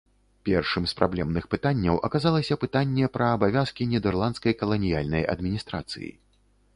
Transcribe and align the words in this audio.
Першым 0.47 0.83
з 0.91 0.95
праблемных 0.99 1.43
пытанняў 1.53 1.99
аказалася 2.07 2.57
пытанне 2.63 3.05
пра 3.17 3.27
абавязкі 3.35 3.87
нідэрландскай 3.93 4.53
каланіяльнай 4.63 5.23
адміністрацыі. 5.35 6.11